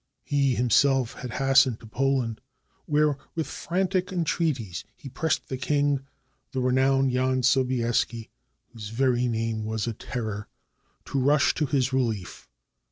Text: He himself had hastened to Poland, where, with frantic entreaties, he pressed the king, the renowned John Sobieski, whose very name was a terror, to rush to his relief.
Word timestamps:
He 0.23 0.55
himself 0.55 1.13
had 1.13 1.33
hastened 1.33 1.79
to 1.79 1.85
Poland, 1.85 2.41
where, 2.87 3.19
with 3.35 3.45
frantic 3.45 4.11
entreaties, 4.11 4.83
he 4.95 5.09
pressed 5.09 5.47
the 5.47 5.57
king, 5.59 6.07
the 6.53 6.59
renowned 6.59 7.11
John 7.11 7.43
Sobieski, 7.43 8.31
whose 8.73 8.89
very 8.89 9.27
name 9.27 9.63
was 9.63 9.85
a 9.85 9.93
terror, 9.93 10.47
to 11.05 11.19
rush 11.19 11.53
to 11.53 11.67
his 11.67 11.93
relief. 11.93 12.49